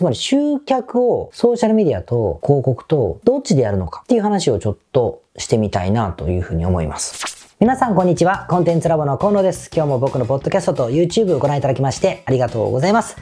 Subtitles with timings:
[0.00, 7.54] つまり集客をソーシャルメディアと広告とどっちでやるのかっていう話をちょっとしてみたいなというふうに思います。
[7.60, 8.46] 皆さんこんにちは。
[8.48, 9.70] コンテンツラボの河野です。
[9.70, 13.18] 今日も僕のポッドキャストと YouTube をご覧いただきましてありがとうございます。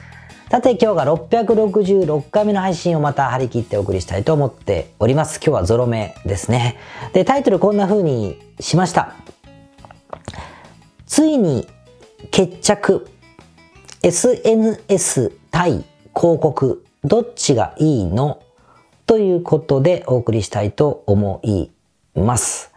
[0.52, 5.40] さて今日が666回目の配信をまた張り切ってお送りしたいと思っております。
[5.44, 6.76] 今日はゾロ目ですね。
[7.12, 9.16] で、タイトルこんな風にしました。
[11.08, 11.66] ついに
[12.30, 13.08] 決着
[14.04, 15.84] SNS 対
[16.18, 18.42] 広告どっちがいいの？
[19.06, 21.70] ということでお送りしたいと思い
[22.16, 22.72] ます。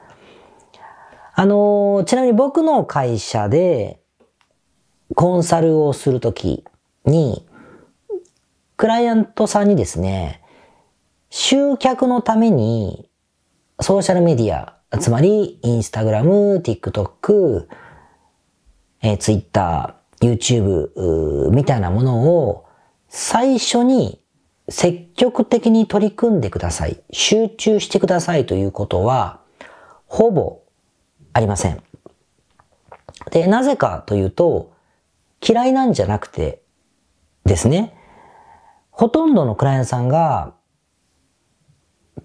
[1.34, 4.00] あのちなみに僕の会社で
[5.16, 6.64] コンサルをするとき
[7.04, 7.48] に、
[8.78, 10.44] クライアントさんにですね、
[11.32, 13.10] 集客のために
[13.80, 17.66] ソーシャルメディア、つまりインスタグラム、TikTok、
[19.02, 22.68] えー、Twitter、YouTube みたいなものを
[23.14, 24.22] 最初に
[24.70, 27.04] 積極的に取り組んでください。
[27.12, 29.42] 集中してくださいということは、
[30.08, 30.62] ほぼ
[31.34, 31.84] ありません。
[33.32, 34.72] で、なぜかというと、
[35.46, 36.62] 嫌いなんじゃなくて
[37.44, 37.94] ですね、
[38.92, 40.54] ほとんどのクライアントさんが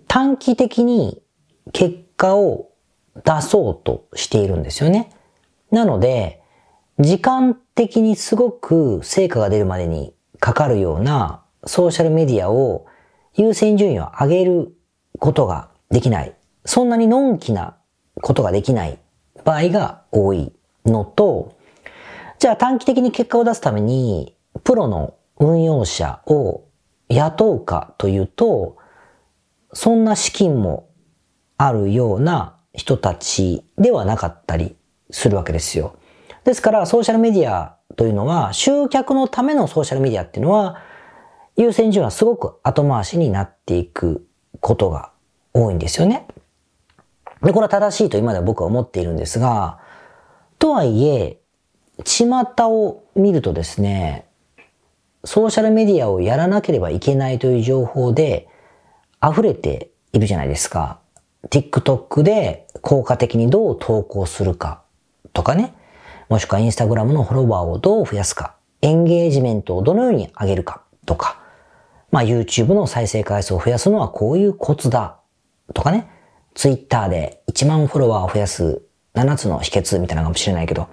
[0.06, 1.20] 短期的に
[1.72, 2.70] 結果を
[3.24, 5.10] 出そうとしているんですよね。
[5.72, 6.40] なので、
[7.00, 12.86] 時間的にすごく成果が出るまでにかかるようなソーシャルメディアを
[13.34, 14.74] 優先順位を上げる
[15.18, 16.34] ことができない。
[16.64, 17.76] そんなにのんきな
[18.22, 18.98] ことができない
[19.44, 20.52] 場合が多い
[20.84, 21.56] のと、
[22.38, 24.34] じゃあ短期的に結果を出すために、
[24.64, 26.64] プロの運用者を
[27.08, 28.76] 雇うかというと、
[29.72, 30.88] そんな資金も
[31.56, 34.76] あるような人たちではなかったり
[35.10, 35.96] するわけですよ。
[36.44, 40.82] ですから、ソーシャルメディアというのは、集客のためのソーシャルメディアっていうのは、
[41.56, 44.26] 優先順位はすごく後回しになっていく
[44.60, 45.10] ことが
[45.54, 46.26] 多いんですよね。
[47.42, 49.78] で、これは正しいと今では僕は思っているんですが、
[50.58, 51.38] とはいえ、
[52.04, 54.26] 巷を見るとですね、
[55.24, 58.48] ソーシャルメディアをやらなければいけないという情報で
[59.22, 61.00] 溢れているじゃないですか。
[61.48, 64.82] TikTok で効果的にどう投稿するか
[65.32, 65.74] とかね。
[66.28, 71.40] もしくはインスタグラムのフォロワーをどう増やすか、エンゲージメントをどのように上げるかとか、
[72.10, 75.20] まあ YouTube の再生回数を増やすのはこういうコツだ
[75.74, 76.08] とかね、
[76.54, 78.82] Twitter で1万フォロワーを増やす
[79.14, 80.88] 7つの秘訣みたいなのかもしれないけど、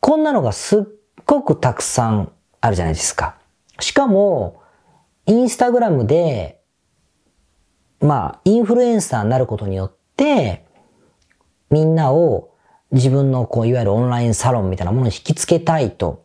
[0.00, 0.82] こんなのがすっ
[1.24, 3.36] ごくたくさんあるじゃないですか。
[3.80, 4.62] しかも、
[5.26, 6.60] インスタグラムで、
[8.00, 10.64] まあ、インフルエンサーになることによって、
[11.70, 12.55] みんなを
[12.92, 16.24] 自分のこう、いわゆるオンラインサロンみたいなものに引きつけたいと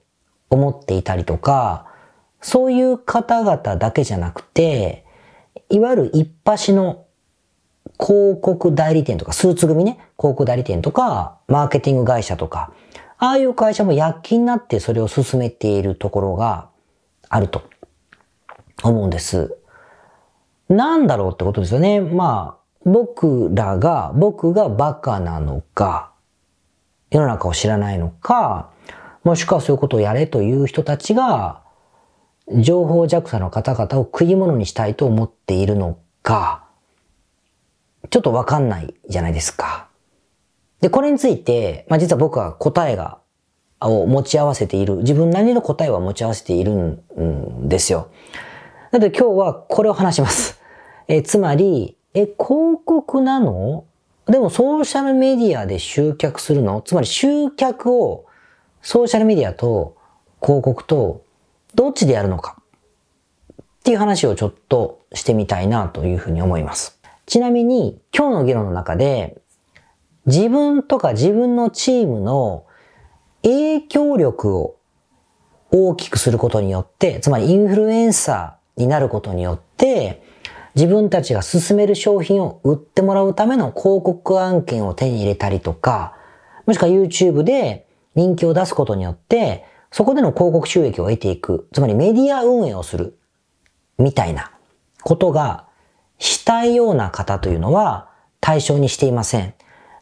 [0.50, 1.88] 思っていたりとか、
[2.42, 5.06] そういう方々だけじゃなくて、
[5.70, 7.06] いわゆる一発の
[8.00, 12.74] 広告代理店とか、スーツ組ね、広告代理店とか、マーケティング会社とか、
[13.18, 16.70] ああいう会社も躍起になってそれを進めているところが
[17.30, 17.64] あると
[18.84, 19.56] 思うんです。
[20.70, 22.02] なんだろうってことですよね。
[22.02, 26.11] まあ、僕らが、僕がバカなのか、
[27.12, 28.72] 世の中を知らないのか、
[29.24, 31.62] もしくはそういうことをやれという人たちが、
[32.60, 36.66] 情報弱者の方々を食い物にしたいと思っているのか、
[38.10, 39.88] ちょっとわかんないじゃないですか。
[40.80, 43.20] で、これについて、まあ、実は僕は答えが、
[43.84, 48.10] を持ち合わせている、自分なりの答えは持ち合わせているんですよ。
[48.92, 50.62] なので今日はこれを話します。
[51.08, 53.86] え、つまり、え、広告なの？
[54.28, 56.82] でもソーシャルメディアで集客するの？
[56.82, 58.26] つまり集客を
[58.82, 59.98] ソーシャルメディアと
[60.42, 61.26] 広告と
[61.76, 62.58] どっちでやるのか？
[63.62, 67.00] っていう話をちょっとしてみたいなというふうに思います。
[67.26, 69.42] ちなみに今日の議論の中で
[70.26, 72.66] 自分とか自分のチームの
[73.42, 74.76] 影響力を
[75.72, 80.22] 大きくすることによって、つまりインフルエンサーになることによって、
[80.76, 86.16] 自分たちが進める商品を売ってもらうための広告案件を手に入れたりとか、
[86.66, 93.18] もしくは YouTube で人気を出すことによって、そこでの広告収益を得ていく、つまりメディア運営をする、
[93.98, 94.52] みたいな。
[95.04, 95.66] ことが
[96.20, 98.10] したいような方というのは
[98.40, 99.54] 対象にしていません。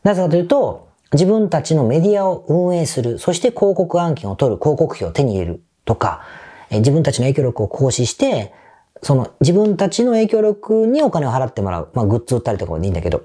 [0.04, 4.58] なぜかというと、自分たちのメディアを運営する、そして広告案件を取る。
[4.60, 5.64] 広告費を手に入れる。
[5.86, 6.22] とか、
[6.70, 8.54] 自分たちの影響力を行使して、
[9.02, 11.90] その自分たちの影響力にお金を払ってもらう。
[11.94, 13.24] まあグッズ売ったりとかでいいんだけど、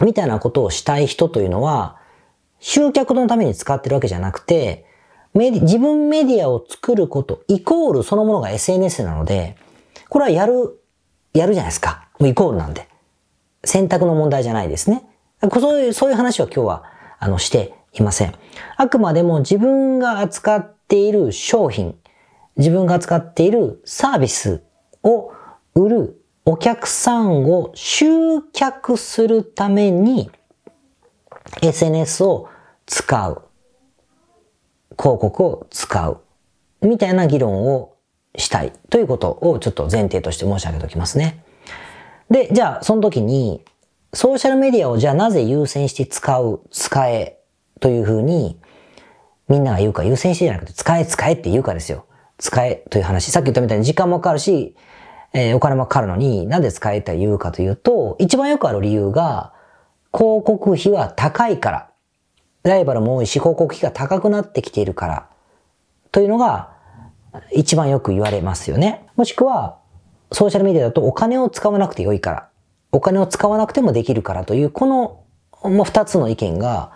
[0.00, 1.98] みたいなことをしたい人というのは、
[2.60, 4.86] 集客のために使ってるわけじゃなくて、
[5.34, 9.56] メディ自分メディアを作ることイコールそのものが SNS なので、
[10.08, 10.80] これはやる、
[11.34, 12.08] やるじゃないですか。
[12.18, 12.88] もうイコールなんで。
[13.64, 15.04] 選択の問題じゃないですね。
[15.60, 16.84] そういう、そういう話は今日は、
[17.18, 18.34] あの、していません。
[18.76, 21.96] あくまでも自分が扱っている商品、
[22.56, 24.62] 自分が扱っているサービス
[25.02, 25.32] を
[25.74, 28.06] 売るお客さんを集
[28.52, 30.30] 客するために
[31.62, 32.48] SNS を
[32.86, 33.42] 使う。
[34.98, 36.20] 広告を使う。
[36.80, 37.96] みたいな議論を
[38.36, 41.44] したいということをちょっと前提として申し上げておきますね。
[42.30, 43.64] で、じゃあその時に
[44.12, 47.38] ソーシャルメディアをじゃあなぜ優先して使う、使え
[47.80, 48.58] というふうに
[49.48, 52.06] みんなが言うか優先してじゃなくて使え使えって言うかですよ。
[52.38, 53.30] 使えという話。
[53.30, 54.76] さっき言ったみたいに時間もかかるし、
[55.32, 59.52] えー、お金もかかるのになんで使えと言うかというと、一番よくある理由が
[60.12, 61.84] 広告費は高いから。
[62.64, 65.28] ライバルも多いし広告費が高くなってきているから。
[66.10, 66.72] というのが
[67.52, 69.06] 一番よく言われますよね。
[69.16, 69.78] もしくは、
[70.32, 72.48] ソーシャルメディアだとお金を使わなくてよいから。
[72.90, 75.24] お金を使わなくてもできるからという、この、
[75.62, 76.92] もう二つの意見が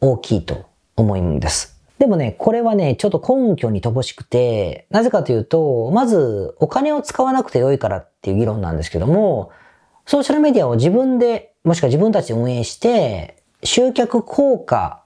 [0.00, 0.66] 大きいと
[0.96, 1.73] 思うんです。
[1.98, 9.50] でもね、これはね、ちょっと根拠に乏しくて、なぜかというと、まずお金を使わなくてよいからっていう議論なんですけども、
[10.06, 15.04] ソーシャルメディアを自分で、もしくは自分たちで運営して、集客効果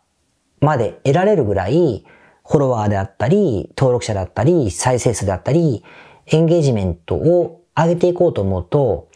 [0.61, 2.05] まで得られるぐらい、
[2.46, 5.85] フォロワーであったり、登録者だったり、再生数であったり、
[6.26, 9.08] エンゲージメントを上げていこうと思うと、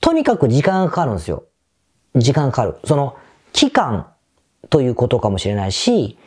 [0.00, 1.44] とにかく時間がかかるんですよ。
[2.16, 2.76] 時間かかる。
[2.84, 3.16] その、
[3.52, 4.08] 期間
[4.70, 6.18] ということかもしれないし、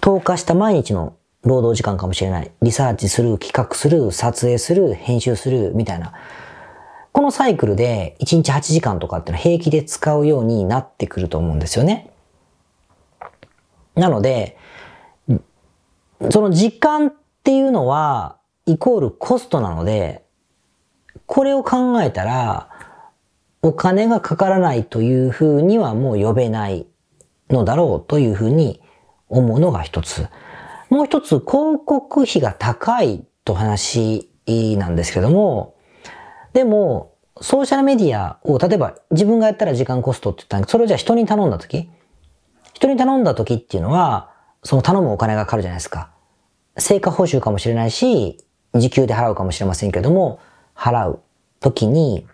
[0.00, 2.50] 投下した毎日の労働時間かもしれない。
[2.62, 6.12] リサーチする、企画する、撮影する、編集する、みたいな。
[7.12, 12.10] このサイクルで1日8時間とかっていうのは平気で使うようになってくると思うんですよね。
[13.94, 14.56] なので、
[16.30, 20.24] その時間っていうのは、イコールコストなので、
[21.26, 22.68] これを考えたら、
[23.62, 26.86] お金がかからないというふうにはもう呼べない
[27.48, 28.81] のだろうというふうに
[29.32, 30.28] 思うのが一つ。
[30.90, 35.74] もう一つ、広告費が高いと話なんですけども、
[36.52, 41.88] でも、ソーシャルメディアを、例えば自分がやったら時間コストって言ったんだけど、それをじゃあ人に頼んだとき、
[42.74, 44.30] 人に頼んだときっていうのは、
[44.62, 46.10] その頼むお金がかかるじゃないですか。
[46.76, 48.38] 成果報酬かもしれないし、
[48.74, 50.40] 時給で払うかもしれませんけども、
[50.76, 51.20] 払う
[51.60, 52.26] ときに、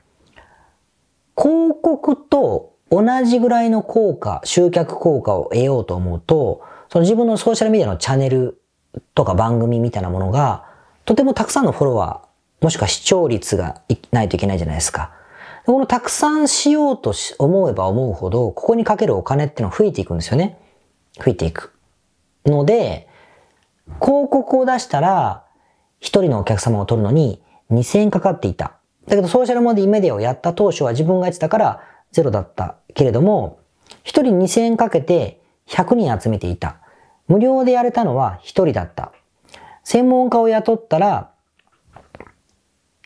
[1.37, 8.61] 広告と同じぐらいの効果、集客効果を得ようと思うと、その自分のソーシャルメディアのチャンネル
[9.15, 10.65] とか番組みたいなものが、
[11.05, 15.13] とてもたくさんのフォロワー、もしくは視聴率がないといけないじゃないですか。
[15.67, 20.59] このたくさんしようと思えば思うほど、ここにかけるお金っていうのは増えていくんですよね。
[21.19, 21.75] 増えていく。
[22.47, 23.07] ので、
[24.01, 25.45] 広告を出したら、
[26.01, 28.79] 一人のお客様を取るのに2000円かかっていた。
[29.07, 31.81] だけどソーシャルメディアをやった当初は自分がやってたから
[32.13, 33.59] ゼロだったけれども、
[34.05, 36.77] 一人2000円かけて100人集めていた。
[37.29, 39.13] 無料でやれたのは一人だった。
[39.85, 41.31] 専門家を雇ったら、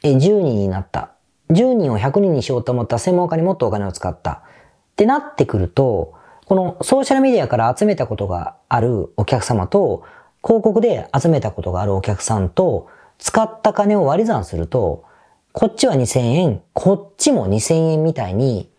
[0.03, 1.13] え、10人になった。
[1.51, 4.31] 10人を100人にしようと思った専門家にもっとお金を使った。
[4.33, 6.15] ってなってくると、
[6.47, 10.05] このソーシャルメディアから集めたことがあるお客様と、
[10.45, 12.89] 広告で集めたことがあるお客さんと、
[13.19, 15.05] 使った金を割り算すると、
[15.53, 18.71] こっちは2000円、こっちも2000円みたいに、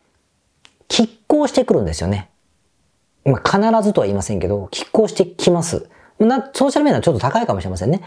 [0.89, 2.29] 拮抗してくるんですよね。
[3.25, 5.89] まあ、必ずとは言いませんけど、拮抗してきます。
[6.19, 8.01] な、ソーシャルメディアはちょっと高いかもしれませんね。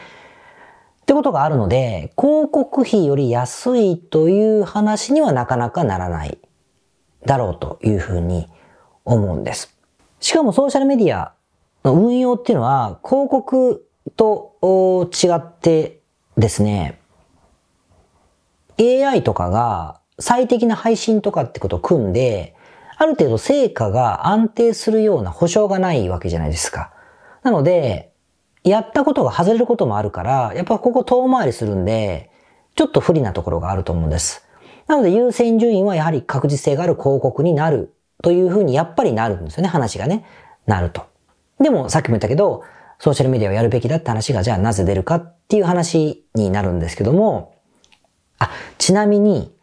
[1.02, 6.38] ってことがあるので、広告費より安いという話にはなかなかならない
[7.24, 8.48] だろうというふうに
[9.04, 9.78] 思うんです。
[10.18, 11.32] しかもソーシャルメディア
[11.84, 16.00] の運用っていうのは広告と違って
[16.36, 16.98] ですね、
[18.80, 22.55] AI とかが最適な配信とかってことを組んで、
[22.98, 26.92] ある程度成果が安定するような保証がないわけじゃないですか。
[27.42, 28.12] なので、
[28.64, 32.30] やったことが外れることもあるから、やっぱここ遠回りするんで、
[32.74, 34.46] ちょっと不利なところがあると思うんです。
[34.86, 40.24] なので優先順位はやはり確実性がある広告になるというふうにやっぱりなるんですよね、話がね。
[40.66, 41.04] なると。
[41.60, 42.64] でもさっきも言ったけど、
[42.98, 47.54] ソーシャルメディアをやるべきだって話がじゃあなぜ出るかっていう話になるんですけども、
[48.38, 49.54] あ、ちなみに、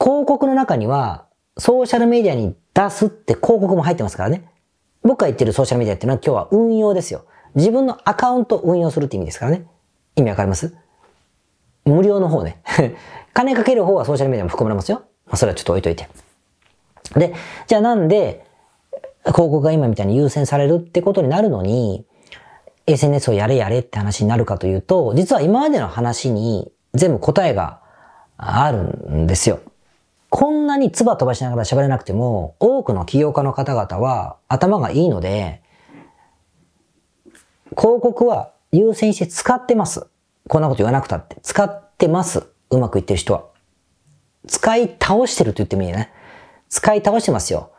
[0.00, 1.27] 広告の中には、
[1.58, 4.48] ソーシャルメディアに出すって広告も入ってますからね。
[5.02, 7.24] 僕が言ってるソーシャルメディアっていうのは今日は運用ですよ。
[7.54, 9.66] 自分のアカウントを運用するって意味ですからね。
[10.16, 10.74] 意味わかります？
[11.84, 12.62] 無料の方ね。
[13.34, 15.02] 金かける方はソーシャルメディアも含まれますよ。
[15.26, 16.08] まあ、それはちょっと置いといて。
[17.16, 17.34] で、
[17.66, 18.44] じゃあなんで、
[19.22, 22.04] 広告が今みたいに優先されるってことになるのに、
[22.86, 27.80] SNS をやれやれって話になるかというと、実は今までの話に全部答えが
[28.36, 29.60] あるんですよ。
[30.30, 35.62] こんなに唾飛ばしながら喋れなくても、多くの起業家の方々は頭がいいので、
[37.70, 40.06] 広告は優先して使ってます。
[40.48, 41.36] こんなこと言わなくたって。
[41.42, 42.46] 使ってます。
[42.70, 43.44] うまくいってる人は。
[44.46, 46.12] 使い倒してると言ってもいいね。
[46.68, 47.70] 使い倒してますよ。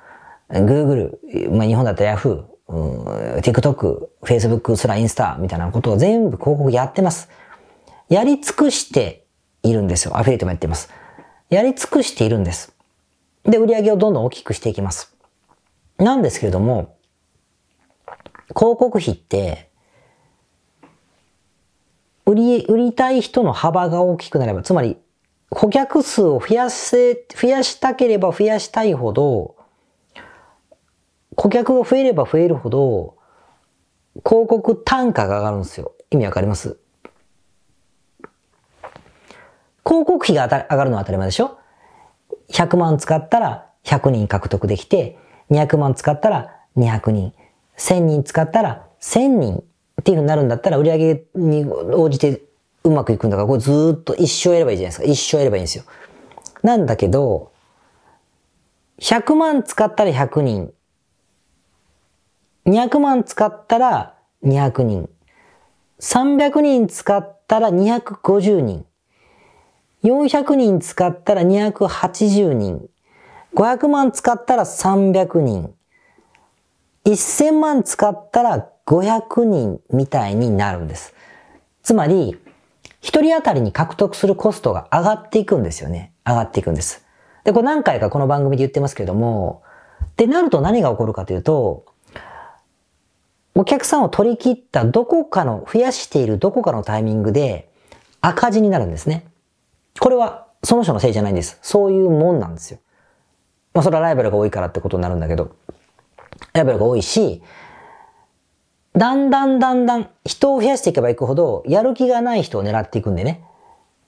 [0.50, 1.18] Google、
[1.52, 2.46] まあ、日本だったら Yahoo、
[3.42, 7.30] TikTok、Facebook、すらインスタみたいなことを全部広告やってます。
[8.10, 9.26] やり尽くして
[9.62, 10.18] いるんですよ。
[10.18, 10.90] アフィリエイトもやってます。
[11.50, 12.76] やり尽くしているんです。
[13.44, 15.16] で、売り上げをどんどん大きくしていきます。
[15.98, 16.96] なんですけれども、
[18.56, 19.70] 広告費って、
[22.26, 24.98] 売り、売りたい人の幅が大きくなれば、つまり、
[25.50, 29.56] 顧客数を増やせ、増やしたければ増やしたいほど、
[31.36, 33.18] 顧客が増えれば増えるほど、
[34.24, 35.94] 広告単価が上がるんですよ。
[36.12, 36.78] 意味わかります？
[39.90, 41.58] 広告費が上がるのは当たり前でしょ
[42.52, 45.18] ?100 万使ったら100人獲得できて、
[45.50, 47.34] 200万使ったら200人、
[47.76, 49.56] 1000人使ったら1000人
[50.00, 52.44] っていう風になるんだったら売り上げに応じて
[52.84, 55.12] うまくいくんだから、これずっと一生やればいいじゃないですか。
[55.12, 55.86] 一生やればいいんですよ。
[56.62, 57.52] なんだけど、
[59.00, 60.74] 100万使ったら100人、
[62.68, 65.10] 200万使ったら200人。
[66.00, 68.86] 300人使ったら250人。
[70.04, 72.90] 400人使ったら280人。
[73.56, 75.74] 500万使ったら300人。
[77.06, 81.14] 1000万使ったら500人みたいになるんです。
[81.84, 82.40] つまり、
[83.02, 86.14] 一人当たりに獲得するコストが上がっていくんですよね。
[86.26, 87.06] 上がっていくんです。
[87.44, 89.64] で、これ何回かこの番組で言ってますけれども、
[90.18, 91.86] で、なると何が起こるかというと、
[93.56, 97.70] お客さんを取り切ったどこかの、増やしているどこかのタイミングで
[98.22, 99.26] 赤字になるんですね。
[100.00, 101.60] これはその人のせいじゃないんです。
[101.62, 102.80] そういうもんなんですよ。
[103.74, 105.56] まあそれはライバルが多いからってことになるんだけど、
[106.54, 107.42] ライバルが多いし、
[108.94, 113.44] だんだんだんだん人を増やしていけばいくほど、やる気がない人を狙っていくんでね。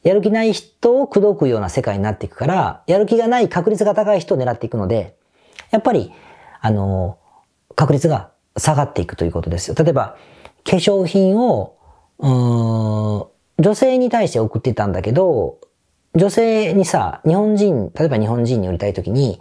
[0.03, 5.15] やる気ない人を口説くような世界になっていくから、やる気がない確率が高い人を狙っていくので、
[5.69, 6.11] やっぱり、
[6.59, 7.19] あの、
[7.75, 9.75] 確率が下がっていくということですよ。
[9.77, 10.17] 例えば、
[10.65, 11.77] 化粧品を、
[12.17, 13.27] うーん、
[13.59, 15.59] 女性に対して送ってたんだけど、
[16.13, 19.39] 女性にさ、日本人、例えば日本人に売りたいときに、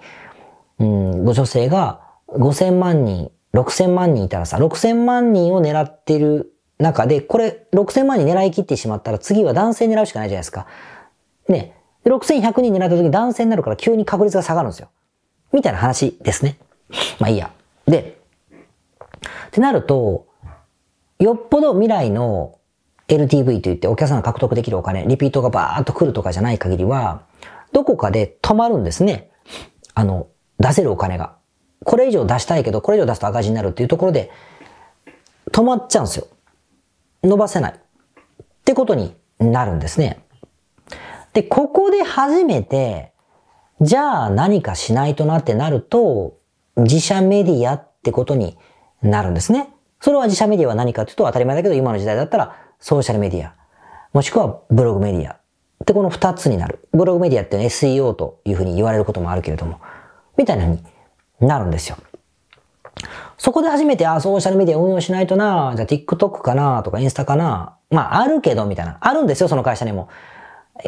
[0.78, 10.66] うん、ご女性が5000万人、6000万人いたらさ、6000万人を狙ってる中で、これ6000万人狙い切ってしまったら次は男性狙うしかないじゃないですか。
[11.48, 11.74] ね。
[12.04, 14.88] 6100人狙った時に男性になるから急に確率が下がるんですよ。
[15.52, 16.56] みたいな話ですね。
[17.18, 17.50] まあいいや。
[17.86, 18.18] で、
[19.48, 20.26] ってなると、
[21.18, 22.59] よっぽど未来の
[23.10, 27.22] LTV と言ってお客さんが獲得できるお金、リピートがバーッと来るとかじゃない限りは、
[27.72, 29.30] どこかで止まるんですね。
[29.94, 31.36] あの、出せるお金が。
[31.84, 34.30] これ以上出したいけど、これ以上出すと赤字になるっていうところで、
[35.50, 36.28] 止まっちゃうんですよ。
[37.24, 37.72] 伸ばせない。
[37.72, 40.22] ってことになるんですね。
[41.32, 43.12] で、ここで初めて、
[43.80, 46.36] じゃあ何かしないとなってなると、
[46.76, 48.56] 自社メディアってことに
[49.02, 49.70] なるんですね。
[50.00, 53.54] それは自社メディアは何かというと当たり前だけど、今の時代だったらソーシャルメディア、
[54.12, 55.34] もしくはブログメディア。
[55.82, 56.80] ってこの二つになる。
[56.92, 59.80] ブログメディアって SEO というふうに言われることもあるけれども、
[60.36, 60.78] みたいなに
[61.40, 61.96] なるんですよ。
[63.38, 67.76] そこで初めて、あ、ソーシャルメディア運用しないとな、じゃあ TikTok かな、とかインスタかな。
[67.90, 68.98] まあ、あるけど、みたいな。
[69.00, 70.08] あるんですよ、その会社にも。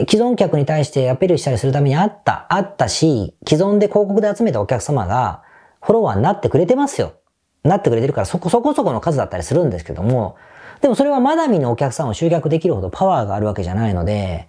[0.09, 5.43] 既存客に対してアピールしたりするためにあった、あったし、既存で広告で集めたお客様が
[5.81, 7.15] フォロワーになってくれてますよ。
[7.63, 10.37] なってくれてるからそこそこそこの数だったりするんですけども、
[10.83, 14.49] でもそれはまだ見のお客さんを集客できるほどパワーがあるわけじゃないので、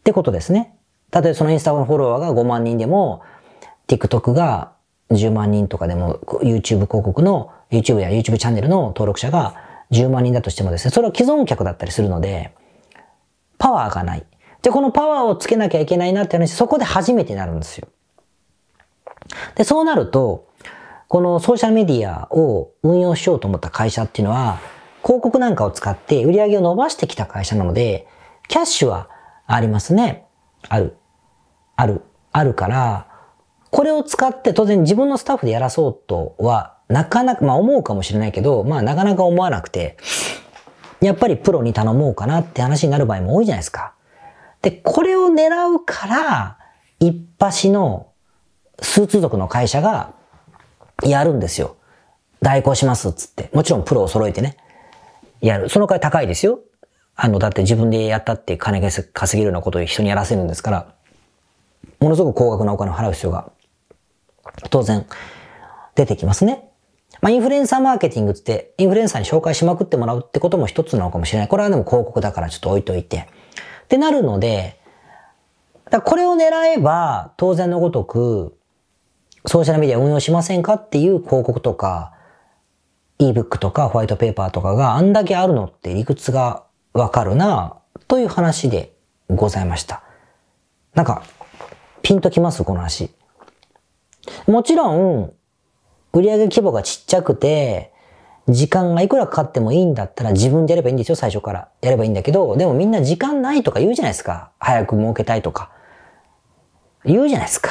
[0.00, 0.76] ってことですね。
[1.10, 3.22] 例えばそのインスタのフォロワーが5万人でも、
[3.88, 4.72] TikTok が
[5.10, 9.54] 10万人とかでも、YouTube 広告の、YouTube や YouTube チャンネルの登録者が
[9.90, 12.54] 10万人だとしてもですね、それは既存客だったりするので、
[13.56, 14.26] パワーがない。
[14.60, 17.88] じゃこのパワーをつけなきゃいけないなって話、そこで初めてなるんですよ。
[19.54, 20.48] で、そうなると、
[21.08, 24.58] このソーシャルメディアを運用しようと思った会社っていうのは、
[25.02, 28.06] 広告なんかを使って売り上げを伸ばしてきた会社なので、
[28.48, 29.08] キャッシュは
[29.46, 30.26] ありますね。
[30.68, 30.96] ある。
[31.76, 32.02] ある。
[32.32, 33.08] あるから、
[33.70, 39.96] これを使って当然自分のスタッフでやらそうとは、なかなか、まあ思うかもしれないけど、まあなかなか思わなくて、
[41.00, 43.94] やっぱりプロに頼もうかなって話になる場合も多いじゃないですか。
[44.60, 46.58] で、これを狙うから、
[47.00, 48.12] 一発の
[48.80, 50.14] スーツ族の会社が
[51.02, 51.76] やるんですよ。
[52.40, 53.50] 代行しますっつって。
[53.52, 54.56] もちろんプロを揃えてね。
[55.42, 55.68] やる。
[55.68, 56.60] その代わり高いですよ。
[57.14, 60.94] あの、だって自分でやったって金稼げるようなことを人にやらせるんですから、
[62.00, 63.50] ものすごく高額なお金を払う必要が、
[64.70, 65.06] 当然、
[65.94, 66.70] 出てきますね。
[67.20, 71.48] まあ、インフルエンサーマーケティングって、インフルエンサーに紹介しまくってもらうってことも一つなのかもしれない。
[71.48, 73.28] これはでも広告だからちょっと置いといて。
[73.84, 74.80] ってなるので、
[75.90, 78.56] だこれを狙えば、当然のごとく、
[79.46, 82.14] ソーシャルメディア運用しませんかっていう広告とか、
[83.30, 87.76] ebook とかホワイトペーパーとかがあんだけあるのって理屈がわかるな、
[88.08, 88.92] という話で
[89.30, 90.02] ございました。
[90.94, 91.22] なんか、
[92.02, 92.64] ピンときます？
[92.64, 93.10] この話。
[94.46, 95.32] もちろん、
[96.12, 97.92] 売上規模がちっちゃくて、
[98.48, 101.68] 時間がいくらかかってもいいんだったら自分でやればいいんですよ、最初から。
[101.80, 104.50] やればいいんだけど、でもみんな時間ないとか言うじゃないですか。
[104.58, 105.70] 早く儲けたいとか。
[107.04, 107.70] 言うじゃないですか。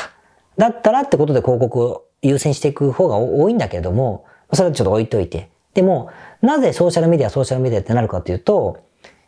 [0.58, 5.50] だったらってことで広告を優先していく方が多いんだけれども、それはちょっと置いといて。
[5.74, 6.10] でも、
[6.41, 8.84] なぜソーシャルメディア、ソーシャルメディアってなるかっていうと、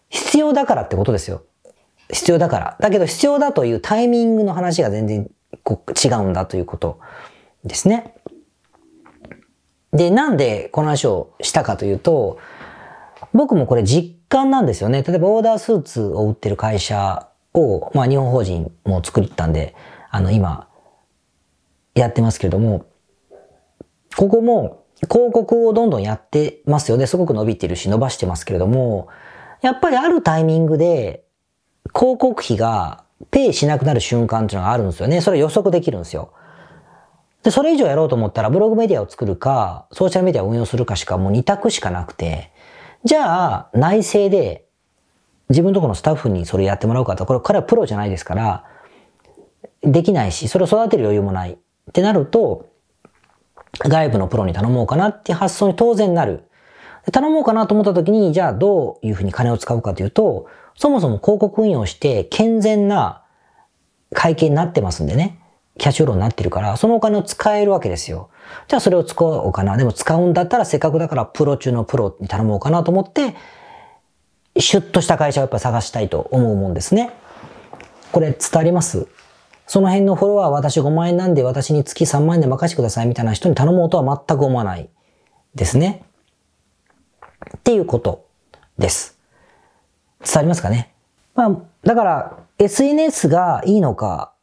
[0.10, 1.44] 必要だからってことですよ。
[2.12, 2.78] 必要だから。
[2.80, 5.30] だけど必要だというタイミングの話が全然
[5.66, 7.00] 違うんだということ
[7.64, 8.16] ですね。
[9.94, 12.40] で、なんでこの話をしたかというと、
[13.34, 15.04] 僕もこれ実感なんですよね。
[15.04, 19.76] 例えばオーダースーツを売ってる会社を、まあ日本法人も作ったんで、
[20.10, 20.68] あの今、
[21.96, 22.86] やってますけれども、
[24.16, 27.08] ここも広告をどんどんやってますよね。
[27.08, 29.08] すごく伸びてるし伸ばしてますけれども、
[29.62, 31.24] やっぱりあるタイミングで
[31.94, 35.22] 広告費がペイしなくなる瞬間っていうのがあるんですよね。
[35.22, 36.34] それ予測できるんですよ。
[37.44, 42.52] で、それ以上やろうと思ったらブログメディアを作るか、ソーシャルメディアを運用するかしかもう2択しかなくて、
[43.04, 44.66] じゃあ内政で
[45.50, 48.66] 自分とこのスタッフにそれやってもらうかと、これ彼はプロじゃないですから、
[49.82, 51.52] できないし、それを育てる余裕もない。
[51.52, 51.58] っ
[51.92, 52.70] てなると、
[53.80, 56.44] 外部のプロに頼もうかなって発想に当然なる。
[57.12, 63.24] 頼もうかなと思った時に、じゃあどういうふうに金を使うかというと、そもそも広告運用して健全な
[64.14, 65.40] 会計になってますんでね。
[65.80, 68.30] キャッシュフローになってるから、そのお金を使えるわけですよ。
[68.68, 69.76] じゃあそれを使おうかな。
[69.76, 73.36] でも使うんだったらせっかくだからプロ中のプロに頼もうかなと思って、
[74.60, 77.12] シュッとした会社をやっぱ探したいと思うもんですね。
[78.12, 79.08] これ伝わります？
[79.74, 84.88] その辺のフォロワー私5万円なんで私に月3万円で任せてくださいみたいな人に頼もうとは全く思わない
[85.56, 86.04] ですね。
[87.58, 88.28] っていうこと
[88.78, 89.18] です。
[90.24, 90.94] 伝わりますかね？
[91.34, 94.36] まあ、だから SNS がいいのか、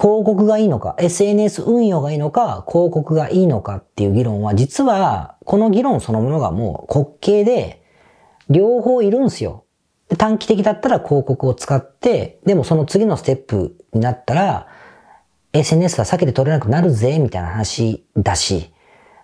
[0.00, 7.82] 広告がいいのか、SNS 運用がいいのか、広告がいいのかっていう議論は、実は、この議論そのものがもう滑稽で、
[8.48, 9.64] 両方いるんですよ。
[10.18, 14.66] 短期的だったら広告を使って、でもその次のステップになったら、
[15.52, 18.72] SNS は避けて取れなくなるぜ、みたいな話だし、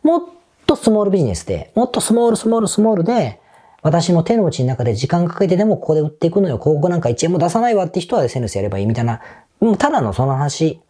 [0.02, 0.22] もっ
[0.66, 3.40] とスモールビジネスで、もっとスモールスモールスモールで、
[3.82, 9.20] 私の手の内の中で時間かけてでもここで売っていくのよ、広告なんか1円も出さないわって人は SNS やればいいみたいな
[9.60, 10.80] もうただのその話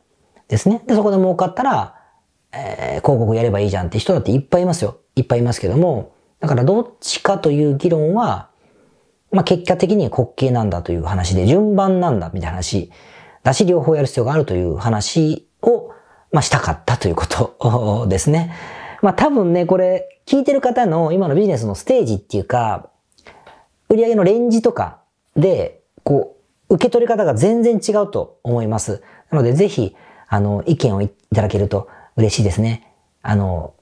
[0.48, 0.82] ですね。
[0.86, 1.94] で、そこで儲かったら、
[2.52, 4.98] えー、広告やればいいじゃんって人だっていっぱいいますよ。
[5.16, 8.50] いっぱいいますけども、だからどっちかという議論は、
[9.30, 12.90] まあ、結果的に滑稽なんだという話で、順番なんだみたいな話
[13.44, 15.92] だし、両方やる必要があるという話を、
[16.32, 18.52] まあ、したかったということですね。
[19.02, 22.88] まあ、多分ね、これ、聞いてる方の今のビジネスのステージっていうか、
[23.90, 24.98] 売上のレンジとか
[25.36, 26.36] で、こ
[26.70, 29.02] う、受け取り方が全然違うと思います。
[29.30, 29.94] なので、ぜひ、
[30.26, 32.90] あの、意見をいただけると嬉しいですね。
[33.20, 33.74] あの、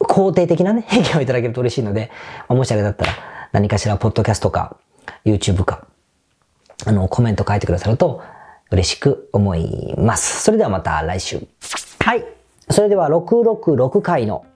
[0.00, 2.10] 肯定的なね、 意見をいただけると嬉しいので、
[2.48, 3.12] まあ、もしあれだったら、
[3.52, 4.76] 何かしら、ポッドキャストか、
[5.24, 5.86] YouTube か、
[6.84, 8.20] あの、コメント書いてくださると
[8.70, 10.42] 嬉しく思います。
[10.42, 11.40] それではまた来週。
[12.00, 12.24] はい。
[12.70, 14.46] それでは666回の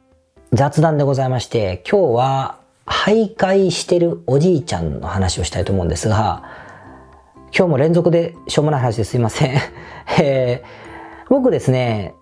[0.53, 6.44] 雑談でございまして、今日は徘徊してるおじいちゃんの話をしたいと思うんですが、
[7.57, 9.59] 今日も連続でしょうもない話ですいません。
[10.20, 12.14] えー、僕ですね、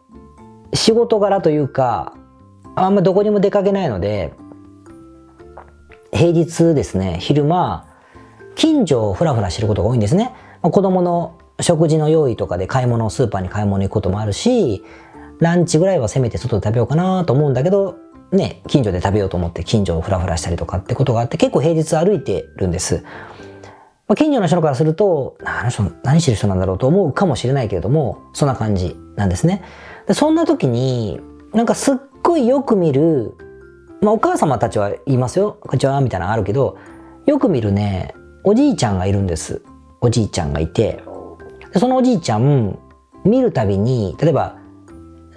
[0.72, 2.14] 仕事柄というか、
[2.74, 4.32] あんまどこにも出かけないので、
[6.10, 7.86] 平日ですね、昼間、
[8.54, 10.32] 近所をふらふらしてることが多いんですね。
[10.62, 14.84] 子供の食事の用意とかで買い物を、スーパーに買い物行くこともあるし、
[15.40, 17.96] ランチぐらいはせめて外で食べようかなと思うんだけど、
[18.30, 23.04] ね、近所で食べようと思って近所をふらふらしたりとかってことがあって結構平日歩いてるんです。
[24.08, 29.62] まあ、近所の人からすると、あの人何してる人なんだろうと思うかもしれないけれども、そんな感じなんですね。
[30.06, 31.20] でそんな時に、
[31.52, 33.34] なんかすっごいよく見る、
[34.00, 35.58] まあお母様たちは言いますよ。
[35.60, 36.78] こんにちは、みたいなのあるけど、
[37.26, 39.62] よく見るね、おじいちゃんがいるんです。
[40.00, 41.02] おじいちゃんがいて。
[41.72, 42.78] でそのおじいちゃん、
[43.24, 44.56] 見るたびに、例えば、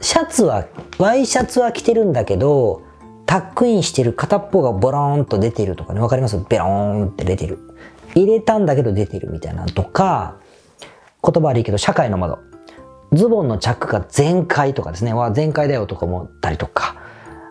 [0.01, 0.65] シャツは、
[0.97, 2.81] ワイシャツは着てるんだけど、
[3.25, 6.37] タックインしてる片っぽがボローンと出てるとかね、わかります？
[6.47, 6.67] ベロー
[7.05, 7.59] ンって出てる。
[8.13, 10.37] 入れたんだけど出てるみたいなとか、
[11.23, 12.37] 言葉悪いけど社会の窓。
[13.13, 15.13] ズボンのチャックが全開とかですね。
[15.13, 16.97] わ、全開だよとか思ったりとか。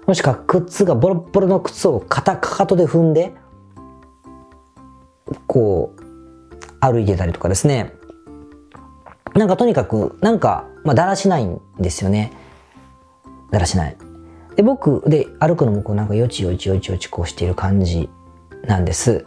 [0.06, 3.34] もしくは靴がボロボロの靴を片かかとで踏んで、
[5.46, 6.02] こう、
[6.80, 7.94] 歩いてたりとかですね。
[9.34, 12.32] なんかとにかく、なんか、まあ、だらしないんですよね。
[13.50, 13.96] だらしない。
[14.56, 18.08] で、僕、で、歩くのもこうなんかよちよちよちよちこうしている感じ
[18.66, 19.26] なんです。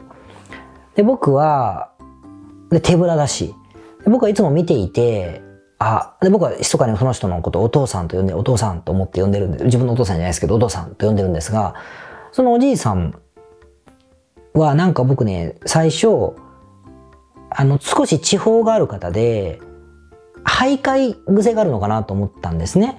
[0.95, 1.91] で、僕は、
[2.69, 3.53] で手ぶらだし、
[4.05, 5.41] 僕はいつも見ていて、
[5.79, 11.75] あ、で、僕は密かにその人のことをお父さんと呼んで、お父さんと思って呼んでるんで、自分のお父さんじゃないですけど、お父さんと呼んでるんですが、
[12.31, 13.19] そのおじいさん
[14.53, 16.33] はなんか僕ね、最初、
[17.49, 19.59] あの、少し地方がある方で、
[20.47, 22.97] 徘徊癖があるのかなと思ったんですね。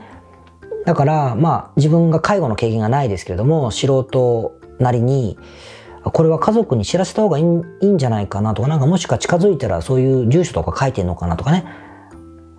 [0.84, 5.38] だから、まあ、自分が介護の経験がないですけれども、素人なりに、
[6.04, 11.64] これは家族に知らせた方がいいんじゃないかなとか、なんかもしか近づいたらそういう住所とか書いてんのかなとかね。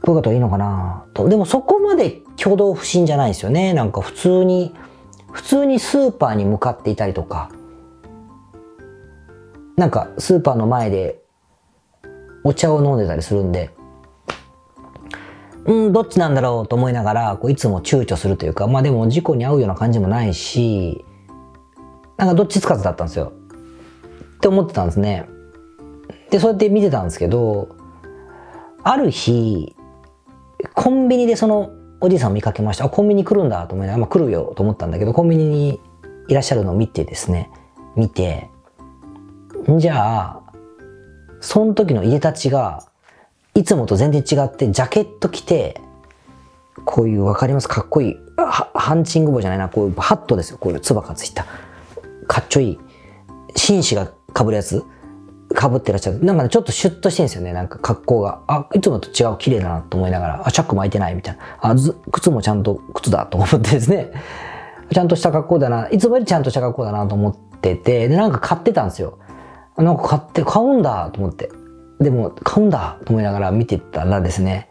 [0.02, 1.28] こういうこといいのかなと。
[1.28, 3.73] でもそこまで挙動不審じゃないですよね。
[3.73, 4.73] なんか普通に、
[5.32, 7.49] 普通にスーパーに向かっていたりとか、
[9.75, 11.21] なんかスーパーの前で
[12.43, 13.71] お茶を飲んでたりするんで、
[15.69, 21.05] うん、どっちなんだろうと思いながら、こういつも躊躇するというか、まあでも事故に遭うような感じもないし、
[22.17, 23.32] なんかどっちつかずだったんですよ。
[24.38, 25.29] って思ってたんですね。
[26.32, 27.69] で、そうやって見てたんですけど、
[28.82, 29.75] ある日、
[30.73, 31.69] コンビニでその
[32.01, 32.86] おじいさんを見かけました。
[32.86, 35.79] あ、コンビニ来るんだと思いながら、まあ、来るよと思ったんだけど、コンビニに
[36.27, 37.51] いらっしゃるのを見てですね、
[37.95, 38.49] 見て、
[39.77, 40.41] じゃあ、
[41.41, 42.88] その時の家立ちが、
[43.60, 45.82] いつもと全然違って、ジャケット着て、
[46.86, 47.67] こういう、わかります？
[47.67, 48.15] かっこいい。
[48.38, 50.58] ハンチング帽じゃないな、こういうハットですよ。
[50.58, 51.45] こういうつばがついた。
[52.26, 52.80] かっちょいい。
[53.58, 54.82] 紳士が被るやつ。
[55.60, 56.24] 被ってらっしゃる。
[56.24, 57.52] なんかね、ちょっとシュッとしてるんですよね。
[57.52, 58.39] なんか格好が。
[58.48, 61.41] あ、いつもと違う、綺麗だなと思いながら、あ、チャック巻いてないみたいな。
[61.60, 61.76] あ、
[62.13, 64.13] 靴もちゃんと靴だと思ってですね。
[64.93, 65.89] ちゃんとした格好だな。
[65.89, 69.19] いつもよりちゃんとした格好だなと思ってて、で、なんか買ってたんですよ。
[69.76, 71.52] なんか買って、買うんだと思って。
[71.99, 74.69] でも、買うんだと思いながら見てたらですね、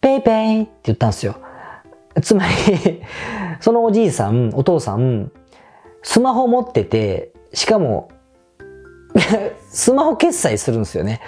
[0.00, 1.36] ペイペイって言ったんですよ。
[2.22, 3.02] つまり
[3.60, 5.30] そのおじいさん、お父さん、
[6.02, 8.10] スマホ持ってて、しかも
[9.70, 11.20] スマホ決済するんですよね。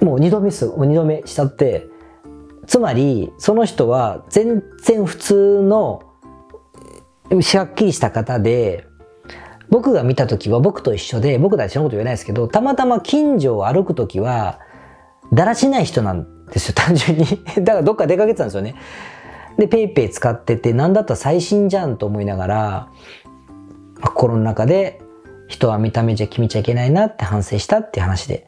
[0.00, 1.86] もう二度見す、二度目しちゃって、
[2.66, 6.02] つまり、その人は全然普通の、
[7.40, 8.87] しゃっきりした方で、
[9.70, 14.60] 僕が見た時は僕と一緒で、僕たちのこと言えないですけど、たまたま近所を歩く時は、
[15.32, 17.24] だらしない人なんですよ、単純に。
[17.62, 18.76] だからどっか出かけてたんですよね。
[19.58, 22.88] で、ペイペイ使ってて、なんだったら最新じゃんと思いながら、
[24.00, 25.00] 心の中で
[25.48, 28.46] 人は見た目じゃ決めちゃいけないなって反省したって話で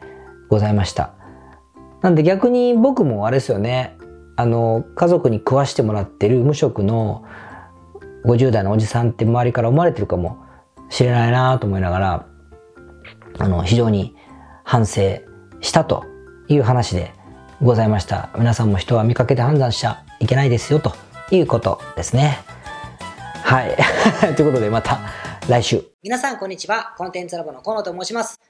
[0.49, 1.15] ございました。
[2.01, 3.99] なんで逆に僕もあれですよね、
[4.37, 7.25] あの、家族に食わしてもらってる無職の
[8.25, 10.39] 50代のおじさんって周りから思われてるかも
[10.91, 12.27] 知れないなと思いながら、
[13.39, 14.15] あの、非常に
[14.65, 15.21] 反省
[15.61, 16.05] したと
[16.49, 17.13] いう話で
[17.63, 18.31] ございました。
[18.37, 20.93] 皆さんも人は見かけて判断しちゃいけないですよと
[21.31, 22.39] いうことですね。
[23.43, 23.77] はい。
[24.37, 24.99] ということでまた
[25.49, 25.85] 来週。
[26.03, 26.95] 皆さん、こんにちは。
[26.99, 28.50] コンテンツラボの河野と申します。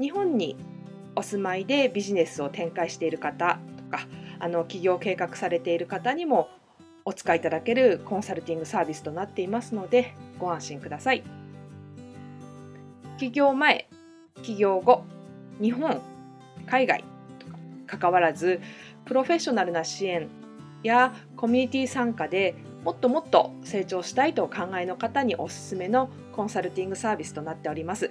[0.00, 0.56] 日本に
[1.16, 4.06] お住まいでビジネスを展開している方とか
[4.38, 6.48] あの起業計画されている方にも
[7.04, 11.22] お使いいただけるコンサルティングサービスとなっていますのでご安心ください。
[13.18, 13.88] 起業前
[14.42, 15.04] 起業後
[15.60, 16.00] 日本
[16.66, 17.04] 海外
[17.38, 18.60] とか関わらず
[19.04, 20.28] プロフェッショナルな支援
[20.82, 22.54] やコミュニティ参加で
[22.84, 28.10] もっともっと成長したいとお考えの方におすすめのコンサルティングサービスとなっております。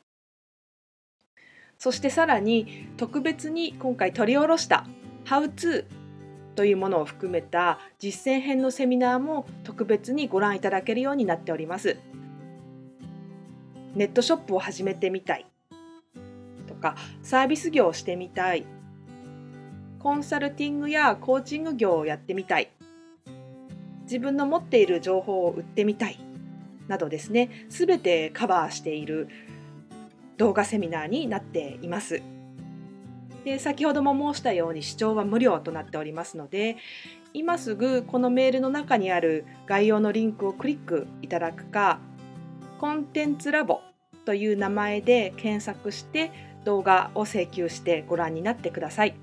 [1.81, 4.85] そしてさらに特別に今回取り下ろした
[5.25, 5.85] 「How to」
[6.53, 11.97] というものを含めた実践編のセミナーも特別にご覧いただけるようになっております。
[13.95, 15.47] ネットショップを始めてみたい
[16.67, 18.63] とかサービス業をしてみたい
[19.97, 22.69] コンサルティングやコーチング業をやってみたい
[24.03, 26.19] 自分の持っている情報を売ってみたい
[26.87, 29.29] などですね全てカバーしている
[30.41, 32.23] 動画セミナーになっています。
[33.45, 36.77] で先ほども申したように視聴は無料となっておりますので
[37.33, 41.99] 今すぐこのメールの中にある概要のリンクをクリックいただくか
[42.79, 43.81] コンテンツラボ
[44.25, 46.31] という名前で検索して
[46.65, 49.20] 動画を請求してご覧になってください。